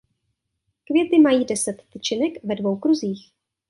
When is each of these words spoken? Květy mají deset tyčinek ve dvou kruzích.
Květy 0.83 1.19
mají 1.19 1.45
deset 1.45 1.83
tyčinek 1.89 2.43
ve 2.43 2.55
dvou 2.55 2.77
kruzích. 2.77 3.31